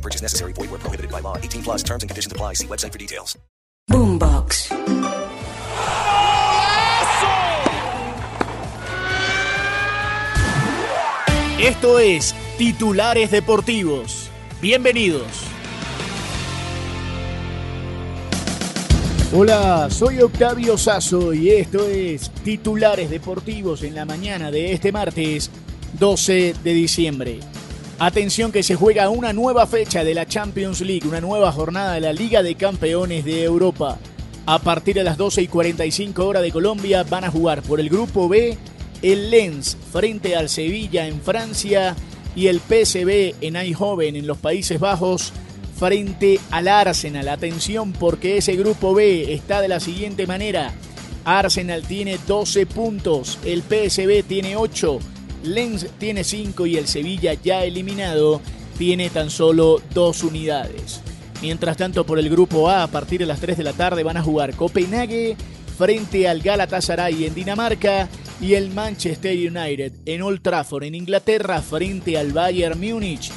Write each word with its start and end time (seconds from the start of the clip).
No 0.00 0.02
purchase 0.02 0.22
necessary. 0.22 0.52
Void 0.54 0.70
where 0.70 0.80
prohibited 0.80 1.10
by 1.12 1.20
law. 1.20 1.36
18 1.36 1.62
plus 1.62 1.82
terms 1.82 2.02
and 2.02 2.10
conditions 2.10 2.32
apply. 2.32 2.54
See 2.54 2.66
website 2.66 2.92
for 2.92 2.98
details. 2.98 3.38
Boombox. 3.90 4.70
Esto 11.60 11.98
es 11.98 12.34
Titulares 12.56 13.30
Deportivos. 13.30 14.30
Bienvenidos. 14.62 15.26
Hola, 19.34 19.88
soy 19.90 20.20
Octavio 20.22 20.78
Sazo 20.78 21.34
y 21.34 21.50
esto 21.50 21.86
es 21.86 22.30
Titulares 22.42 23.10
Deportivos 23.10 23.82
en 23.82 23.94
la 23.94 24.06
mañana 24.06 24.50
de 24.50 24.72
este 24.72 24.92
martes 24.92 25.50
12 25.98 26.54
de 26.64 26.72
diciembre. 26.72 27.40
Atención 28.02 28.50
que 28.50 28.62
se 28.62 28.76
juega 28.76 29.10
una 29.10 29.34
nueva 29.34 29.66
fecha 29.66 30.02
de 30.04 30.14
la 30.14 30.24
Champions 30.24 30.80
League, 30.80 31.06
una 31.06 31.20
nueva 31.20 31.52
jornada 31.52 31.92
de 31.92 32.00
la 32.00 32.14
Liga 32.14 32.42
de 32.42 32.54
Campeones 32.54 33.26
de 33.26 33.44
Europa. 33.44 33.98
A 34.46 34.58
partir 34.58 34.94
de 34.94 35.04
las 35.04 35.18
12 35.18 35.42
y 35.42 35.48
45 35.48 36.26
horas 36.26 36.42
de 36.42 36.50
Colombia 36.50 37.02
van 37.02 37.24
a 37.24 37.30
jugar 37.30 37.60
por 37.60 37.78
el 37.78 37.90
grupo 37.90 38.26
B 38.26 38.56
el 39.02 39.30
Lens 39.30 39.76
frente 39.92 40.34
al 40.34 40.48
Sevilla 40.48 41.06
en 41.06 41.20
Francia 41.20 41.94
y 42.34 42.46
el 42.46 42.60
PSV 42.60 43.34
en 43.42 43.56
Eindhoven 43.56 44.16
en 44.16 44.26
los 44.26 44.38
Países 44.38 44.80
Bajos 44.80 45.34
frente 45.78 46.40
al 46.50 46.68
Arsenal. 46.68 47.28
Atención 47.28 47.92
porque 47.92 48.38
ese 48.38 48.56
grupo 48.56 48.94
B 48.94 49.34
está 49.34 49.60
de 49.60 49.68
la 49.68 49.78
siguiente 49.78 50.26
manera. 50.26 50.72
Arsenal 51.26 51.82
tiene 51.82 52.18
12 52.26 52.64
puntos, 52.64 53.38
el 53.44 53.60
PSV 53.60 54.22
tiene 54.26 54.56
8, 54.56 55.00
Lens 55.42 55.86
tiene 55.98 56.24
5 56.24 56.66
y 56.66 56.76
el 56.76 56.86
Sevilla 56.86 57.34
ya 57.34 57.64
eliminado 57.64 58.40
tiene 58.78 59.10
tan 59.10 59.30
solo 59.30 59.82
2 59.94 60.24
unidades. 60.24 61.00
Mientras 61.42 61.76
tanto 61.76 62.04
por 62.04 62.18
el 62.18 62.28
grupo 62.28 62.68
A 62.68 62.82
a 62.82 62.86
partir 62.88 63.20
de 63.20 63.26
las 63.26 63.40
3 63.40 63.56
de 63.56 63.64
la 63.64 63.72
tarde 63.72 64.02
van 64.02 64.16
a 64.16 64.22
jugar 64.22 64.54
Copenhague 64.54 65.36
frente 65.78 66.28
al 66.28 66.42
Galatasaray 66.42 67.24
en 67.24 67.34
Dinamarca 67.34 68.08
y 68.40 68.54
el 68.54 68.70
Manchester 68.70 69.34
United 69.34 69.92
en 70.04 70.22
Old 70.22 70.42
Trafford 70.42 70.84
en 70.84 70.94
Inglaterra 70.94 71.62
frente 71.62 72.18
al 72.18 72.32
Bayern 72.32 72.78
Múnich. 72.78 73.30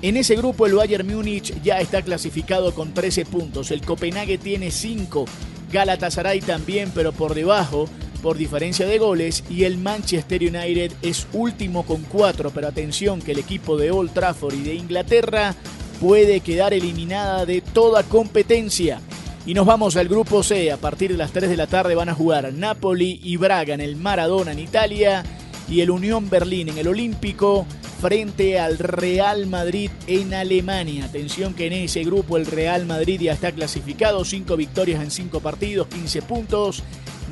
En 0.00 0.16
ese 0.16 0.36
grupo 0.36 0.66
el 0.66 0.74
Bayern 0.74 1.06
Múnich 1.06 1.60
ya 1.62 1.78
está 1.78 2.00
clasificado 2.00 2.74
con 2.74 2.94
13 2.94 3.26
puntos, 3.26 3.70
el 3.70 3.82
Copenhague 3.82 4.38
tiene 4.38 4.70
5, 4.70 5.26
Galatasaray 5.70 6.40
también 6.40 6.90
pero 6.94 7.12
por 7.12 7.34
debajo 7.34 7.86
por 8.22 8.36
diferencia 8.36 8.86
de 8.86 8.98
goles 8.98 9.44
y 9.50 9.64
el 9.64 9.78
Manchester 9.78 10.42
United 10.42 10.92
es 11.02 11.26
último 11.32 11.84
con 11.84 12.02
4, 12.02 12.50
pero 12.50 12.68
atención 12.68 13.20
que 13.20 13.32
el 13.32 13.38
equipo 13.38 13.76
de 13.76 13.90
Old 13.90 14.12
Trafford 14.12 14.54
y 14.54 14.62
de 14.62 14.74
Inglaterra 14.74 15.54
puede 16.00 16.40
quedar 16.40 16.72
eliminada 16.72 17.46
de 17.46 17.60
toda 17.60 18.02
competencia. 18.02 19.00
Y 19.46 19.54
nos 19.54 19.66
vamos 19.66 19.96
al 19.96 20.08
grupo 20.08 20.42
C. 20.42 20.70
A 20.70 20.76
partir 20.76 21.12
de 21.12 21.16
las 21.16 21.32
3 21.32 21.48
de 21.48 21.56
la 21.56 21.66
tarde 21.66 21.94
van 21.94 22.08
a 22.08 22.14
jugar 22.14 22.52
Napoli 22.52 23.20
y 23.22 23.36
Braga 23.36 23.74
en 23.74 23.80
el 23.80 23.96
Maradona 23.96 24.52
en 24.52 24.58
Italia 24.58 25.24
y 25.68 25.80
el 25.80 25.90
Unión 25.90 26.28
Berlín 26.28 26.68
en 26.68 26.78
el 26.78 26.88
Olímpico 26.88 27.66
frente 28.00 28.58
al 28.58 28.78
Real 28.78 29.46
Madrid 29.46 29.90
en 30.06 30.32
Alemania. 30.32 31.04
Atención 31.04 31.52
que 31.52 31.66
en 31.66 31.74
ese 31.74 32.02
grupo 32.02 32.38
el 32.38 32.46
Real 32.46 32.86
Madrid 32.86 33.20
ya 33.20 33.32
está 33.32 33.52
clasificado, 33.52 34.24
5 34.24 34.56
victorias 34.56 35.02
en 35.02 35.10
5 35.10 35.40
partidos, 35.40 35.86
15 35.88 36.22
puntos. 36.22 36.82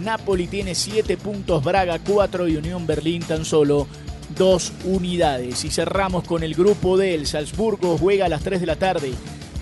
Napoli 0.05 0.47
tiene 0.47 0.75
7 0.75 1.17
puntos, 1.17 1.65
Braga 1.65 1.99
4 1.99 2.49
y 2.49 2.57
Unión 2.57 2.87
Berlín 2.87 3.23
tan 3.23 3.47
solo 3.47 3.87
2 4.37 4.73
unidades. 4.85 5.65
Y 5.65 5.71
cerramos 5.71 6.25
con 6.25 6.43
el 6.43 6.55
grupo 6.55 6.99
D. 6.99 7.15
El 7.15 7.27
Salzburgo 7.27 7.97
juega 7.97 8.27
a 8.27 8.29
las 8.29 8.43
3 8.43 8.61
de 8.61 8.67
la 8.67 8.77
tarde 8.77 9.13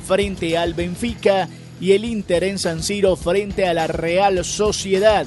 frente 0.06 0.58
al 0.58 0.74
Benfica 0.74 1.48
y 1.80 1.92
el 1.92 2.04
Inter 2.04 2.42
en 2.42 2.58
San 2.58 2.82
Siro 2.82 3.14
frente 3.14 3.66
a 3.66 3.74
la 3.74 3.86
Real 3.86 4.44
Sociedad. 4.44 5.26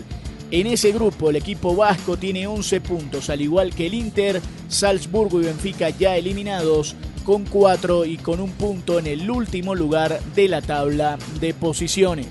En 0.51 0.65
ese 0.65 0.91
grupo 0.91 1.29
el 1.29 1.35
equipo 1.35 1.75
vasco 1.75 2.17
tiene 2.17 2.47
11 2.47 2.81
puntos, 2.81 3.29
al 3.29 3.41
igual 3.41 3.73
que 3.75 3.85
el 3.85 3.93
Inter, 3.93 4.41
Salzburgo 4.67 5.39
y 5.39 5.45
Benfica 5.45 5.89
ya 5.89 6.17
eliminados 6.17 6.95
con 7.23 7.45
4 7.45 8.05
y 8.05 8.17
con 8.17 8.39
un 8.39 8.51
punto 8.53 8.97
en 8.97 9.05
el 9.05 9.29
último 9.29 9.75
lugar 9.75 10.19
de 10.35 10.47
la 10.47 10.63
tabla 10.63 11.19
de 11.39 11.53
posiciones. 11.53 12.27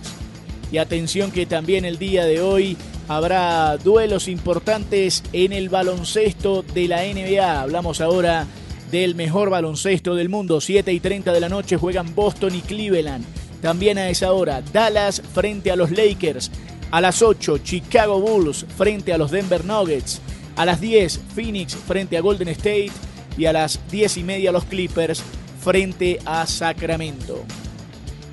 Y 0.73 0.79
atención 0.79 1.31
que 1.31 1.47
también 1.47 1.85
el 1.85 1.99
día 1.99 2.25
de 2.25 2.41
hoy 2.41 2.77
habrá 3.07 3.77
duelos 3.77 4.27
importantes 4.27 5.23
en 5.33 5.53
el 5.53 5.69
baloncesto 5.69 6.63
de 6.63 6.89
la 6.89 7.05
NBA. 7.05 7.63
Hablamos 7.63 8.01
ahora 8.01 8.47
del 8.91 9.15
mejor 9.15 9.49
baloncesto 9.49 10.17
del 10.17 10.29
mundo. 10.29 10.61
7 10.61 10.93
y 10.93 10.99
30 10.99 11.33
de 11.33 11.41
la 11.41 11.49
noche 11.49 11.77
juegan 11.77 12.15
Boston 12.17 12.57
y 12.57 12.63
Cleveland. 12.63 13.25
También 13.63 13.97
a 13.99 14.11
esa 14.11 14.33
hora, 14.33 14.63
Dallas 14.73 15.23
frente 15.33 15.71
a 15.71 15.77
los 15.77 15.91
Lakers. 15.91 16.51
A 16.91 17.01
las 17.01 17.23
8, 17.23 17.59
Chicago 17.59 18.21
Bulls 18.21 18.65
frente 18.77 19.13
a 19.13 19.19
los 19.19 19.31
Denver 19.31 19.65
Nuggets. 19.65 20.21
A 20.57 20.65
las 20.65 20.81
10, 20.81 21.21
Phoenix 21.35 21.77
frente 21.77 22.17
a 22.17 22.21
Golden 22.21 22.49
State. 22.49 22.93
Y 23.37 23.45
a 23.45 23.53
las 23.53 23.81
10 23.91 24.17
y 24.17 24.25
media, 24.25 24.53
los 24.53 24.65
Clippers 24.65 25.23
frente 25.63 26.19
a 26.25 26.47
Sacramento. 26.47 27.45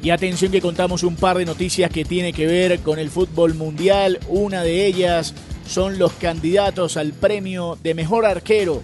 Y 0.01 0.11
atención 0.11 0.51
que 0.51 0.61
contamos 0.61 1.03
un 1.03 1.15
par 1.15 1.37
de 1.37 1.45
noticias 1.45 1.89
que 1.91 2.05
tiene 2.05 2.31
que 2.31 2.45
ver 2.45 2.79
con 2.79 2.99
el 2.99 3.09
fútbol 3.09 3.55
mundial. 3.55 4.19
Una 4.27 4.63
de 4.63 4.85
ellas 4.85 5.33
son 5.67 5.99
los 5.99 6.13
candidatos 6.13 6.95
al 6.95 7.11
premio 7.11 7.77
de 7.81 7.93
mejor 7.93 8.25
arquero 8.25 8.83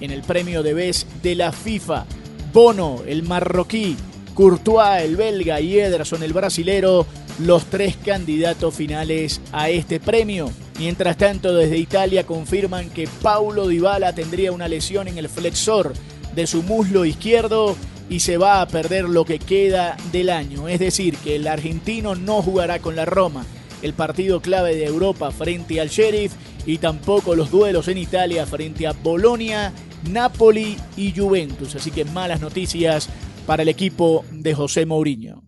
en 0.00 0.10
el 0.10 0.22
premio 0.22 0.62
de 0.62 0.74
Best 0.74 1.08
de 1.22 1.34
la 1.34 1.52
FIFA. 1.52 2.06
Bono, 2.52 3.02
el 3.06 3.22
marroquí, 3.22 3.96
Courtois, 4.34 5.02
el 5.02 5.16
belga 5.16 5.60
y 5.60 5.78
Ederson, 5.78 6.22
el 6.22 6.32
brasilero, 6.32 7.06
los 7.38 7.66
tres 7.66 7.96
candidatos 7.96 8.74
finales 8.74 9.40
a 9.52 9.70
este 9.70 10.00
premio. 10.00 10.50
Mientras 10.78 11.16
tanto, 11.16 11.54
desde 11.54 11.78
Italia 11.78 12.24
confirman 12.24 12.90
que 12.90 13.08
Paulo 13.22 13.68
Dybala 13.68 14.14
tendría 14.14 14.52
una 14.52 14.68
lesión 14.68 15.08
en 15.08 15.18
el 15.18 15.28
flexor 15.28 15.92
de 16.34 16.46
su 16.46 16.62
muslo 16.62 17.04
izquierdo 17.04 17.76
y 18.08 18.20
se 18.20 18.38
va 18.38 18.60
a 18.60 18.68
perder 18.68 19.08
lo 19.08 19.24
que 19.24 19.38
queda 19.38 19.96
del 20.12 20.30
año. 20.30 20.68
Es 20.68 20.78
decir, 20.78 21.16
que 21.16 21.36
el 21.36 21.46
argentino 21.46 22.14
no 22.14 22.42
jugará 22.42 22.78
con 22.78 22.96
la 22.96 23.04
Roma 23.04 23.44
el 23.82 23.92
partido 23.92 24.40
clave 24.40 24.74
de 24.74 24.86
Europa 24.86 25.30
frente 25.30 25.80
al 25.80 25.88
Sheriff 25.88 26.32
y 26.66 26.78
tampoco 26.78 27.34
los 27.34 27.50
duelos 27.50 27.88
en 27.88 27.98
Italia 27.98 28.46
frente 28.46 28.86
a 28.86 28.92
Bolonia, 28.92 29.72
Napoli 30.10 30.76
y 30.96 31.12
Juventus. 31.16 31.74
Así 31.74 31.90
que 31.90 32.04
malas 32.04 32.40
noticias 32.40 33.08
para 33.46 33.62
el 33.62 33.68
equipo 33.68 34.24
de 34.30 34.54
José 34.54 34.84
Mourinho. 34.84 35.47